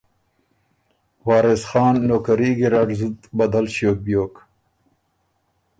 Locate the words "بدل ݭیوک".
3.37-3.97